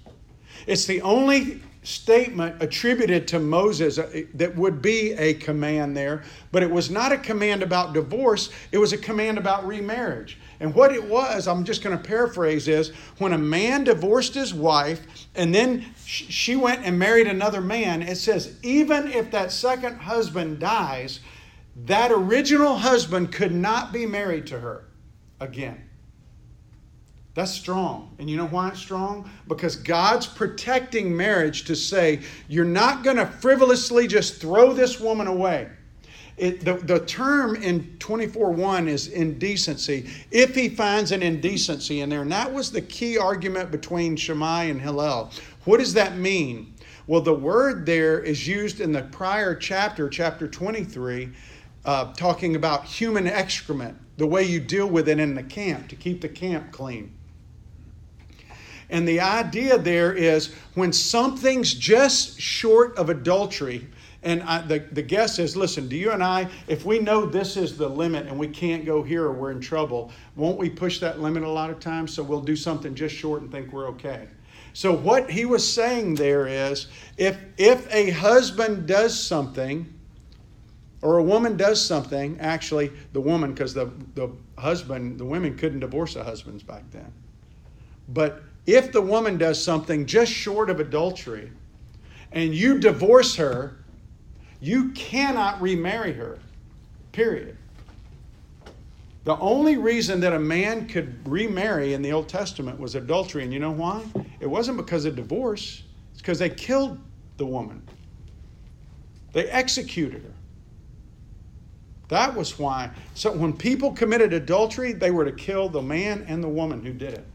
[0.65, 6.63] It's the only statement attributed to Moses uh, that would be a command there, but
[6.63, 10.37] it was not a command about divorce, it was a command about remarriage.
[10.59, 14.53] And what it was, I'm just going to paraphrase is when a man divorced his
[14.53, 19.97] wife and then she went and married another man, it says, even if that second
[19.97, 21.19] husband dies,
[21.85, 24.85] that original husband could not be married to her
[25.39, 25.84] again.
[27.35, 28.15] That's strong.
[28.17, 29.29] And you know why it's strong?
[29.49, 35.27] Because God's protecting marriage to say, you're not going to frivolously just throw this woman
[35.27, 35.69] away.
[36.37, 42.21] It, the, the term in 24.1 is indecency, if he finds an indecency in there.
[42.21, 45.31] And that was the key argument between Shammai and Hillel.
[45.65, 46.73] What does that mean?
[47.05, 51.29] Well, the word there is used in the prior chapter, chapter 23,
[51.83, 55.95] uh, talking about human excrement, the way you deal with it in the camp to
[55.97, 57.14] keep the camp clean.
[58.89, 63.87] And the idea there is when something's just short of adultery,
[64.23, 67.57] and I, the, the guess is listen, do you and I, if we know this
[67.57, 70.99] is the limit and we can't go here or we're in trouble, won't we push
[70.99, 72.13] that limit a lot of times?
[72.13, 74.27] So we'll do something just short and think we're okay.
[74.73, 79.93] So what he was saying there is if, if a husband does something,
[81.01, 85.81] or a woman does something, actually, the woman, because the, the husband, the women couldn't
[85.81, 87.13] divorce the husbands back then.
[88.09, 91.51] But if the woman does something just short of adultery
[92.31, 93.77] and you divorce her,
[94.59, 96.39] you cannot remarry her.
[97.11, 97.57] Period.
[99.23, 103.43] The only reason that a man could remarry in the Old Testament was adultery.
[103.43, 104.03] And you know why?
[104.39, 106.99] It wasn't because of divorce, it's because they killed
[107.37, 107.81] the woman,
[109.33, 110.33] they executed her.
[112.07, 112.91] That was why.
[113.15, 116.93] So when people committed adultery, they were to kill the man and the woman who
[116.93, 117.25] did it.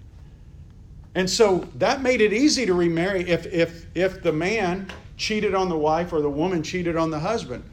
[1.14, 5.68] And so that made it easy to remarry if, if, if the man cheated on
[5.68, 7.64] the wife or the woman cheated on the husband.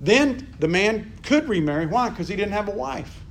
[0.00, 1.86] Then the man could remarry.
[1.86, 2.08] Why?
[2.08, 3.22] Because he didn't have a wife.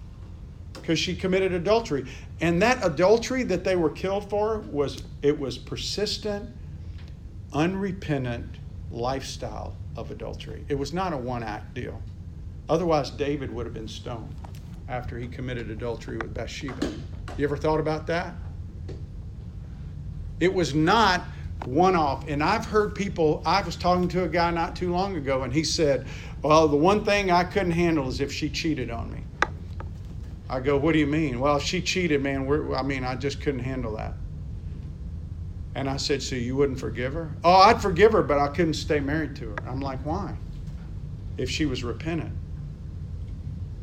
[0.73, 2.06] Because she committed adultery.
[2.41, 6.49] And that adultery that they were killed for was it was persistent,
[7.54, 8.58] unrepentant
[8.91, 10.63] lifestyle of adultery.
[10.69, 12.01] It was not a one act deal.
[12.69, 14.34] Otherwise, David would have been stoned
[14.88, 16.91] after he committed adultery with Bathsheba.
[17.38, 18.36] You ever thought about that?
[20.39, 21.27] It was not
[21.63, 22.27] one off.
[22.27, 25.53] And I've heard people, I was talking to a guy not too long ago, and
[25.53, 26.05] he said,
[26.41, 29.23] Well, the one thing I couldn't handle is if she cheated on me.
[30.49, 31.39] I go, What do you mean?
[31.39, 34.17] Well, she cheated, man, I mean, I just couldn't handle that.
[35.73, 37.35] And I said, So you wouldn't forgive her?
[37.43, 39.55] Oh, I'd forgive her, but I couldn't stay married to her.
[39.65, 40.35] I'm like, Why?
[41.37, 42.33] If she was repentant.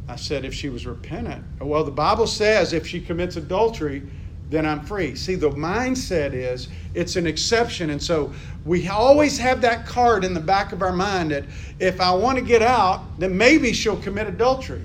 [0.09, 1.45] I said, If she was repentant.
[1.61, 4.05] Well, the Bible says if she commits adultery,
[4.53, 5.17] then I'm free.
[5.17, 7.91] See, the mindset is it's an exception.
[7.91, 8.33] And so
[8.65, 11.45] we always have that card in the back of our mind that
[11.81, 14.83] if I want to get out, then maybe she'll commit adultery.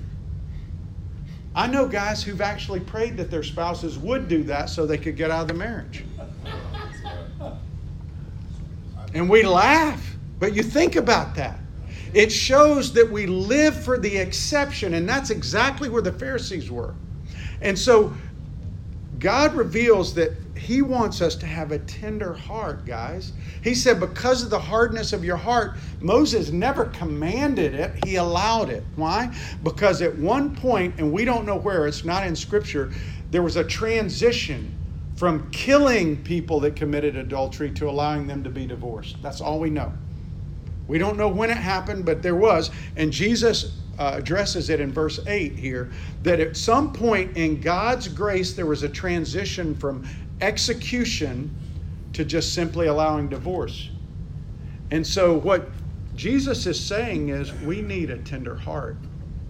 [1.54, 5.16] I know guys who've actually prayed that their spouses would do that so they could
[5.16, 6.04] get out of the marriage.
[9.14, 11.58] And we laugh, but you think about that.
[12.14, 16.94] It shows that we live for the exception, and that's exactly where the Pharisees were.
[17.60, 18.14] And so
[19.18, 23.32] God reveals that He wants us to have a tender heart, guys.
[23.62, 28.70] He said, because of the hardness of your heart, Moses never commanded it, he allowed
[28.70, 28.84] it.
[28.96, 29.34] Why?
[29.62, 32.92] Because at one point, and we don't know where, it's not in Scripture,
[33.30, 34.74] there was a transition
[35.16, 39.16] from killing people that committed adultery to allowing them to be divorced.
[39.20, 39.92] That's all we know.
[40.86, 42.70] We don't know when it happened, but there was.
[42.96, 45.90] And Jesus uh, addresses it in verse 8 here
[46.22, 50.08] that at some point in God's grace, there was a transition from
[50.40, 51.54] execution
[52.12, 53.90] to just simply allowing divorce.
[54.90, 55.70] And so, what
[56.14, 58.98] Jesus is saying is we need a tender heart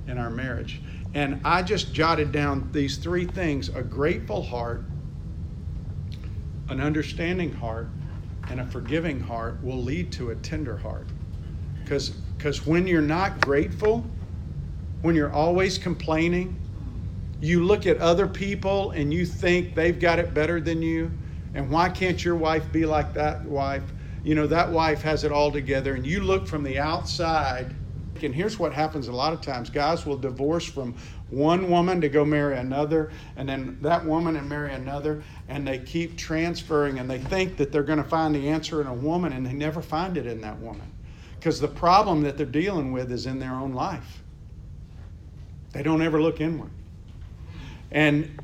[0.06, 0.82] in our marriage.
[1.14, 4.84] And I just jotted down these three things a grateful heart,
[6.68, 7.90] an understanding heart,
[8.50, 11.06] and a forgiving heart will lead to a tender heart.
[11.84, 14.10] Because when you're not grateful,
[15.02, 16.58] when you're always complaining,
[17.40, 21.10] you look at other people and you think they've got it better than you.
[21.54, 23.94] And why can't your wife be like that wife?
[24.24, 25.94] You know, that wife has it all together.
[25.94, 27.74] And you look from the outside.
[28.20, 30.96] And here's what happens a lot of times guys will divorce from
[31.30, 35.78] one woman to go marry another, and then that woman and marry another, and they
[35.78, 39.32] keep transferring and they think that they're going to find the answer in a woman,
[39.32, 40.90] and they never find it in that woman.
[41.38, 44.22] Because the problem that they're dealing with is in their own life.
[45.72, 46.70] They don't ever look inward.
[47.90, 48.40] And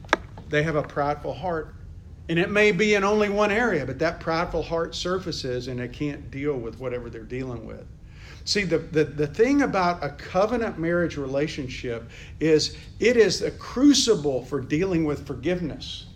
[0.48, 1.74] they have a prideful heart.
[2.28, 5.88] And it may be in only one area, but that prideful heart surfaces and they
[5.88, 7.86] can't deal with whatever they're dealing with.
[8.46, 12.10] See, the, the, the thing about a covenant marriage relationship
[12.40, 16.06] is it is a crucible for dealing with forgiveness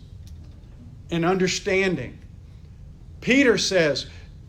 [1.09, 2.19] and understanding.
[3.19, 4.07] Peter says,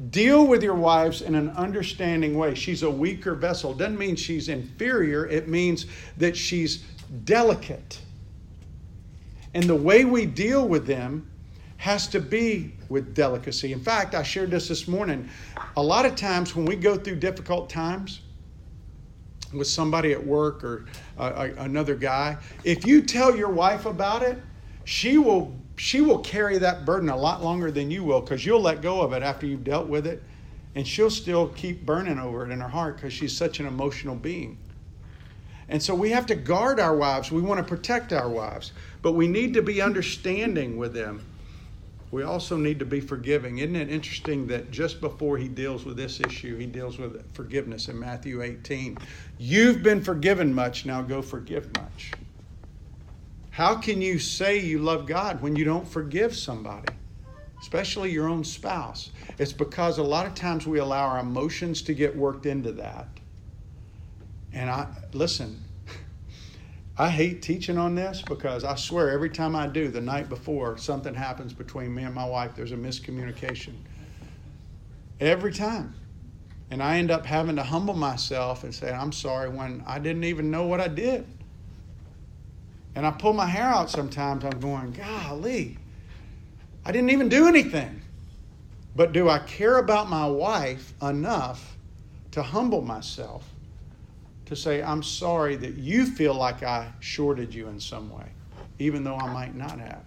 [0.08, 2.54] Deal with your wives in an understanding way.
[2.54, 3.74] She's a weaker vessel.
[3.74, 5.84] Doesn't mean she's inferior, it means
[6.16, 6.84] that she's
[7.24, 8.00] delicate.
[9.52, 11.28] And the way we deal with them
[11.76, 13.72] has to be with delicacy.
[13.72, 15.28] In fact, I shared this this morning.
[15.76, 18.20] A lot of times when we go through difficult times
[19.52, 20.86] with somebody at work or
[21.18, 24.38] uh, another guy, if you tell your wife about it,
[24.84, 28.60] she will she will carry that burden a lot longer than you will because you'll
[28.60, 30.22] let go of it after you've dealt with it
[30.74, 34.14] and she'll still keep burning over it in her heart because she's such an emotional
[34.14, 34.58] being.
[35.68, 37.30] And so we have to guard our wives.
[37.30, 41.24] We want to protect our wives, but we need to be understanding with them.
[42.10, 43.58] We also need to be forgiving.
[43.58, 47.86] Isn't it interesting that just before he deals with this issue, he deals with forgiveness
[47.88, 48.98] in Matthew 18?
[49.38, 52.10] You've been forgiven much, now go forgive much.
[53.60, 56.94] How can you say you love God when you don't forgive somebody,
[57.60, 59.10] especially your own spouse?
[59.36, 63.20] It's because a lot of times we allow our emotions to get worked into that.
[64.50, 65.62] And I, listen,
[66.96, 70.78] I hate teaching on this because I swear every time I do, the night before,
[70.78, 72.56] something happens between me and my wife.
[72.56, 73.74] There's a miscommunication.
[75.20, 75.96] Every time.
[76.70, 80.24] And I end up having to humble myself and say, I'm sorry when I didn't
[80.24, 81.26] even know what I did.
[82.94, 84.44] And I pull my hair out sometimes.
[84.44, 85.78] I'm going, golly,
[86.84, 88.00] I didn't even do anything.
[88.96, 91.76] But do I care about my wife enough
[92.32, 93.48] to humble myself
[94.46, 98.26] to say, I'm sorry that you feel like I shorted you in some way,
[98.78, 100.02] even though I might not have?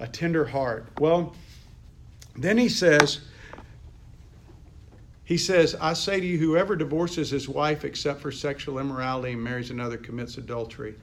[0.00, 0.88] A tender heart.
[0.98, 1.34] Well,
[2.36, 3.20] then he says,
[5.24, 9.42] he says, I say to you, whoever divorces his wife except for sexual immorality and
[9.42, 10.96] marries another commits adultery.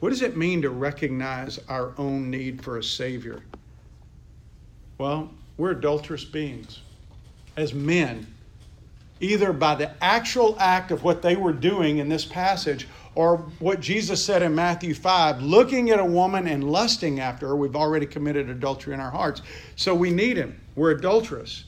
[0.00, 3.42] What does it mean to recognize our own need for a Savior?
[4.98, 6.80] Well, we're adulterous beings
[7.56, 8.26] as men,
[9.20, 13.80] either by the actual act of what they were doing in this passage or what
[13.80, 18.04] Jesus said in Matthew 5 looking at a woman and lusting after her, we've already
[18.04, 19.40] committed adultery in our hearts.
[19.74, 20.60] So we need him.
[20.74, 21.64] We're adulterous.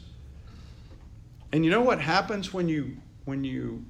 [1.52, 3.84] And you know what happens when you when you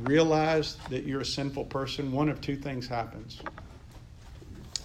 [0.00, 2.12] realize that you're a sinful person?
[2.12, 3.40] One of two things happens.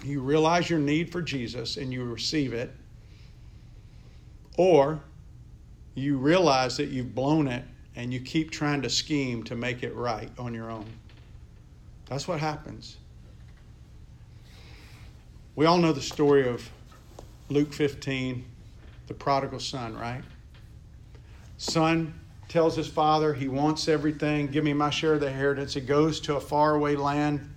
[0.03, 2.73] You realize your need for Jesus and you receive it,
[4.57, 4.99] or
[5.95, 7.63] you realize that you've blown it
[7.95, 10.85] and you keep trying to scheme to make it right on your own.
[12.07, 12.97] That's what happens.
[15.55, 16.67] We all know the story of
[17.49, 18.43] Luke 15,
[19.07, 20.23] the prodigal son, right?
[21.57, 22.19] Son
[22.49, 25.73] tells his father he wants everything, give me my share of the inheritance.
[25.73, 27.49] He goes to a faraway land.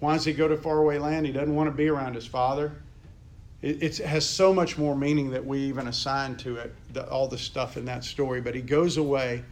[0.00, 1.26] Why does he go to faraway land?
[1.26, 2.72] He doesn't want to be around his father.
[3.60, 7.26] It, it has so much more meaning that we even assign to it, the, all
[7.26, 8.40] the stuff in that story.
[8.40, 9.42] But he goes away.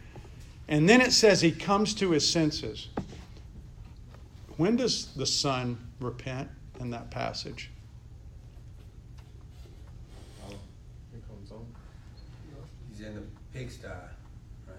[0.69, 2.87] And then it says he comes to his senses.
[4.55, 6.49] When does the son repent
[6.79, 7.69] in that passage?
[12.89, 13.21] He's in the
[13.57, 13.87] pigsty,
[14.67, 14.75] right?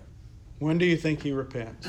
[0.58, 1.88] When do you think he repents?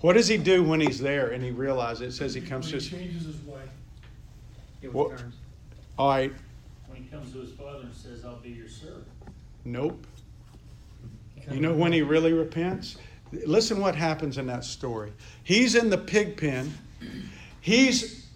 [0.00, 2.16] What does he do when he's there and he realizes it?
[2.16, 3.00] says he comes When to he his.
[3.12, 3.62] changes his way.
[4.82, 5.34] It What- returns.
[5.98, 6.32] All right,
[6.86, 9.04] When he comes to his father and says, I'll be your servant.
[9.64, 10.06] nope.
[11.50, 12.98] You know when he really repents?
[13.32, 15.12] Listen what happens in that story.
[15.42, 16.72] He's in the pig pen.
[17.60, 18.26] He's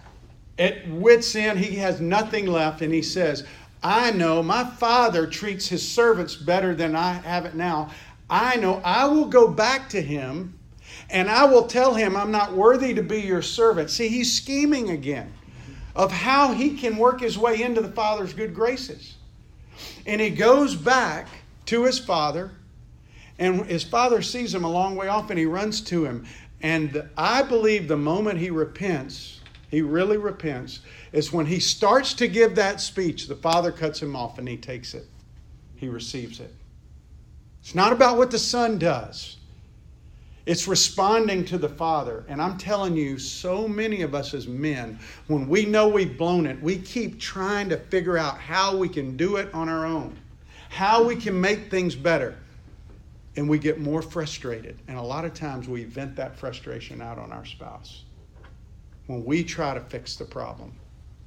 [0.59, 1.59] at wit's end.
[1.59, 2.81] He has nothing left.
[2.83, 3.45] And he says,
[3.83, 7.91] I know my father treats his servants better than I have it now.
[8.31, 10.59] I know I will go back to him
[11.11, 13.91] and I will tell him I'm not worthy to be your servant.
[13.91, 15.33] See, he's scheming again
[15.95, 19.17] of how he can work his way into the father's good graces.
[20.07, 21.29] And he goes back
[21.67, 22.53] to his father
[23.39, 26.25] and his father sees him a long way off and he runs to him.
[26.63, 29.41] And I believe the moment he repents,
[29.73, 30.81] he really repents,
[31.13, 34.59] is when he starts to give that speech, the father cuts him off and he
[34.59, 35.07] takes it.
[35.77, 36.55] He receives it.
[37.63, 39.39] It's not about what the son does.
[40.45, 42.25] It's responding to the Father.
[42.29, 44.99] And I'm telling you, so many of us as men,
[45.29, 49.17] when we know we've blown it, we keep trying to figure out how we can
[49.17, 50.19] do it on our own,
[50.69, 52.37] how we can make things better
[53.37, 54.79] and we get more frustrated.
[54.87, 58.03] And a lot of times we vent that frustration out on our spouse
[59.07, 60.73] when we try to fix the problem.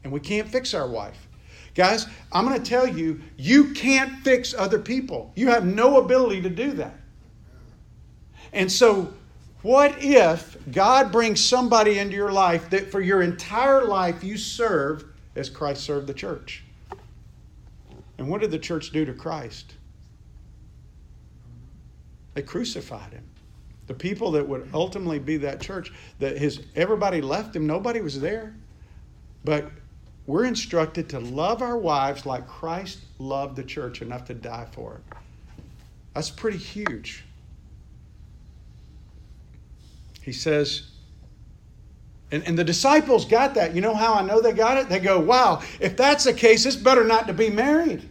[0.03, 1.28] And we can't fix our wife.
[1.73, 5.32] Guys, I'm going to tell you, you can't fix other people.
[5.36, 6.95] You have no ability to do that.
[8.53, 9.13] And so,
[9.61, 15.05] what if God brings somebody into your life that for your entire life you serve
[15.36, 16.63] as Christ served the church?
[18.17, 19.73] And what did the church do to Christ?
[22.36, 23.23] They crucified him.
[23.88, 28.20] The people that would ultimately be that church, that his everybody left him, nobody was
[28.20, 28.56] there.
[29.44, 29.72] But
[30.26, 34.96] we're instructed to love our wives like Christ loved the church enough to die for
[34.96, 35.18] it.
[36.16, 37.26] That's pretty huge.
[40.22, 40.88] He says,
[42.32, 43.76] and, and the disciples got that.
[43.76, 44.90] You know how I know they got it?
[44.90, 48.10] They go, wow, if that's the case, it's better not to be married.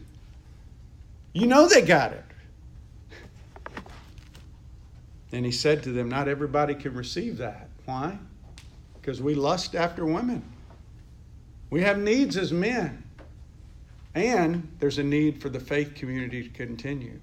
[1.33, 2.25] You know they got it.
[5.35, 7.69] And he said to them, Not everybody can receive that.
[7.87, 8.17] Why?
[9.01, 10.45] Because we lust after women.
[11.71, 13.03] We have needs as men.
[14.15, 17.19] And there's a need for the faith community to continue.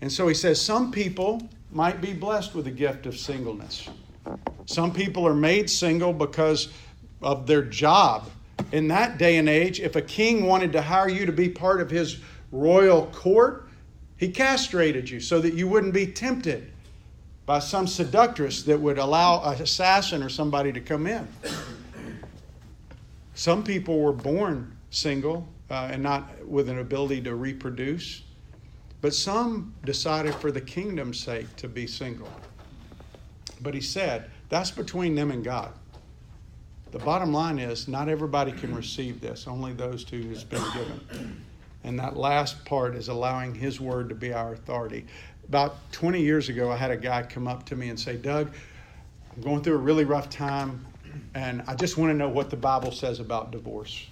[0.00, 3.88] And so he says, Some people might be blessed with the gift of singleness.
[4.66, 6.72] Some people are made single because
[7.22, 8.30] of their job.
[8.72, 11.80] In that day and age, if a king wanted to hire you to be part
[11.80, 12.18] of his
[12.50, 13.68] royal court,
[14.16, 16.72] he castrated you so that you wouldn't be tempted
[17.46, 21.26] by some seductress that would allow an assassin or somebody to come in.
[23.34, 28.22] Some people were born single uh, and not with an ability to reproduce,
[29.00, 32.28] but some decided for the kingdom's sake to be single.
[33.60, 35.72] But he said, that's between them and God.
[36.92, 41.44] The bottom line is, not everybody can receive this, only those to who's been given.
[41.82, 45.06] And that last part is allowing His word to be our authority.
[45.48, 48.52] About 20 years ago, I had a guy come up to me and say, Doug,
[49.34, 50.84] I'm going through a really rough time,
[51.34, 54.06] and I just want to know what the Bible says about divorce.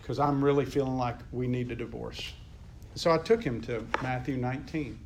[0.00, 2.32] Because I'm really feeling like we need a divorce.
[2.94, 4.98] So I took him to Matthew 19.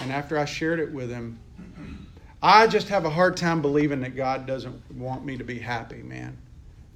[0.00, 1.38] And after I shared it with him,
[2.42, 6.02] I just have a hard time believing that God doesn't want me to be happy,
[6.02, 6.38] man.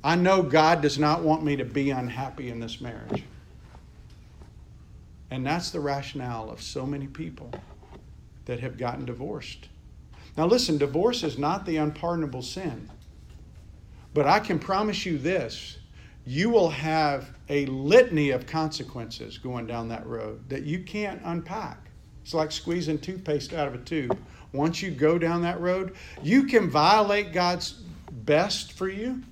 [0.03, 3.25] I know God does not want me to be unhappy in this marriage.
[5.31, 7.51] And that's the rationale of so many people
[8.45, 9.69] that have gotten divorced.
[10.37, 12.91] Now, listen, divorce is not the unpardonable sin.
[14.13, 15.79] But I can promise you this
[16.27, 21.91] you will have a litany of consequences going down that road that you can't unpack.
[22.23, 24.17] It's like squeezing toothpaste out of a tube.
[24.53, 29.23] Once you go down that road, you can violate God's best for you.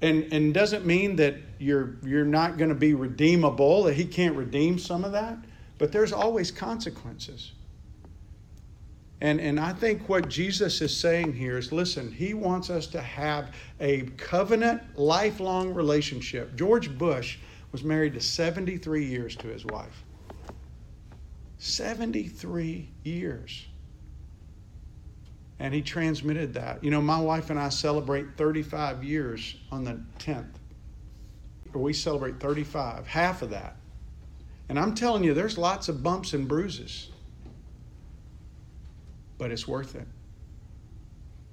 [0.00, 4.36] And, and doesn't mean that you're, you're not going to be redeemable, that He can't
[4.36, 5.38] redeem some of that,
[5.76, 7.52] but there's always consequences.
[9.20, 13.00] And, and I think what Jesus is saying here is listen, he wants us to
[13.00, 16.54] have a covenant, lifelong relationship.
[16.54, 17.38] George Bush
[17.72, 20.04] was married to 73 years to his wife.
[21.58, 23.67] 73 years.
[25.60, 26.82] And he transmitted that.
[26.84, 30.54] You know, my wife and I celebrate 35 years on the 10th.
[31.74, 33.76] Or we celebrate 35, half of that.
[34.68, 37.10] And I'm telling you, there's lots of bumps and bruises
[39.38, 40.06] but it's worth it.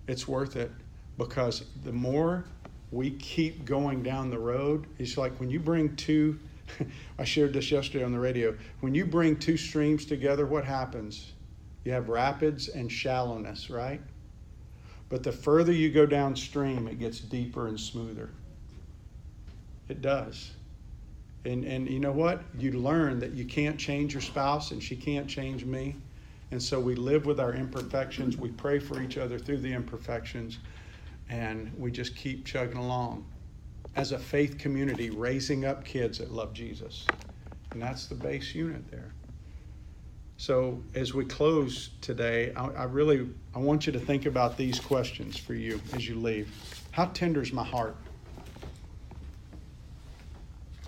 [0.08, 0.72] It's worth it
[1.18, 2.46] because the more
[2.92, 6.40] we keep going down the road, it's like when you bring two,
[7.20, 8.56] I shared this yesterday on the radio.
[8.82, 11.32] When you bring two streams together, what happens?
[11.86, 14.02] You have rapids and shallowness, right?
[15.08, 18.32] But the further you go downstream, it gets deeper and smoother.
[19.88, 20.52] It does.
[21.46, 22.42] And, and you know what?
[22.58, 25.96] You learn that you can't change your spouse and she can't change me.
[26.50, 28.36] And so we live with our imperfections.
[28.36, 30.58] We pray for each other through the imperfections.
[31.30, 33.26] And we just keep chugging along
[33.96, 37.06] as a faith community, raising up kids that love Jesus.
[37.74, 39.12] And that's the base unit there.
[40.38, 44.80] So as we close today, I, I really I want you to think about these
[44.80, 46.50] questions for you as you leave.
[46.92, 47.96] How tender is my heart?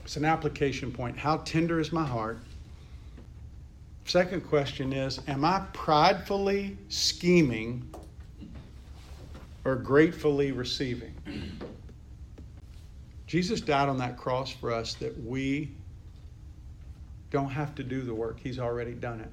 [0.04, 1.18] It's an application point.
[1.18, 2.40] How tender is my heart?
[4.06, 7.94] Second question is Am I pridefully scheming
[9.64, 11.14] or gratefully receiving?
[13.28, 15.72] Jesus died on that cross for us that we
[17.30, 19.32] don't have to do the work, He's already done it.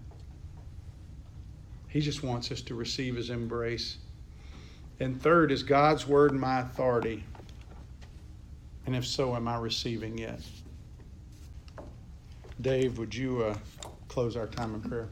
[1.88, 3.99] He just wants us to receive His embrace.
[5.01, 7.24] And third, is God's word my authority?
[8.86, 10.40] And if so, am I receiving it?
[12.61, 13.57] Dave, would you uh,
[14.09, 15.09] close our time in prayer?